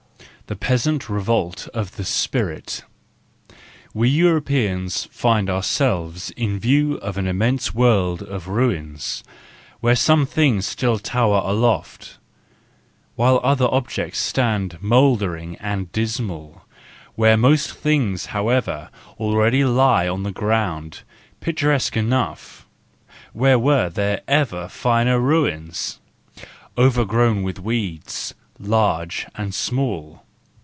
The 0.47 0.55
Peasant 0.57 1.07
Revolt 1.07 1.69
of 1.73 1.95
the 1.95 2.03
Spirit 2.03 2.83
—We 3.93 4.09
Europeans 4.09 5.07
find 5.09 5.49
ourselves 5.49 6.29
in 6.31 6.59
view 6.59 6.95
of 6.95 7.17
an 7.17 7.25
immense 7.25 7.73
world 7.73 8.21
of 8.21 8.49
ruins, 8.49 9.23
where 9.79 9.95
some 9.95 10.25
things 10.25 10.67
still 10.67 10.99
tower 10.99 11.41
aloft, 11.45 12.17
while 13.15 13.39
other 13.45 13.65
objects 13.71 14.19
stand 14.19 14.77
mouldering 14.81 15.55
and 15.61 15.89
dismal, 15.93 16.65
where 17.15 17.37
most 17.37 17.71
things 17.71 18.25
however 18.35 18.89
already 19.21 19.63
lie 19.63 20.05
on 20.09 20.23
the 20.23 20.33
ground, 20.33 21.03
pic¬ 21.39 21.55
turesque 21.55 21.95
enough—where 21.95 23.57
were 23.57 23.87
there 23.87 24.19
ever 24.27 24.67
finer 24.67 25.17
ruins?—overgrown 25.17 27.41
with 27.41 27.57
weeds, 27.59 28.33
large 28.59 29.25
and 29.35 29.55
small. 29.55 30.25